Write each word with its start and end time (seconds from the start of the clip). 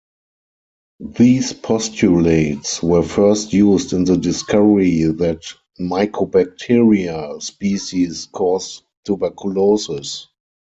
These 1.15 1.53
postulates 1.53 2.81
were 2.81 3.03
first 3.03 3.53
used 3.53 3.93
in 3.93 4.03
the 4.05 4.17
discovery 4.17 5.03
that 5.03 5.41
Mycobacteria 5.79 7.39
species 7.39 8.27
cause 8.33 8.81
tuberculosis. 9.05 10.25